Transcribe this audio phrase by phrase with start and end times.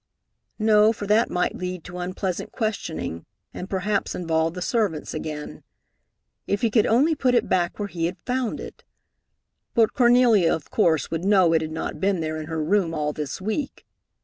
[0.57, 5.61] No, for that might lead to unpleasant questioning, and perhaps involve the servants again.
[6.47, 8.83] If he could only put it back where he had found it!
[9.75, 13.13] But Cornelia, of course, would know it had not been there in her room all
[13.13, 13.85] this week.